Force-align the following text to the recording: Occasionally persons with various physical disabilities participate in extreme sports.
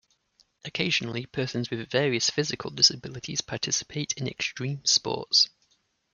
Occasionally 0.65 1.27
persons 1.27 1.69
with 1.69 1.91
various 1.91 2.31
physical 2.31 2.71
disabilities 2.71 3.41
participate 3.41 4.13
in 4.13 4.27
extreme 4.27 4.83
sports. 4.83 5.47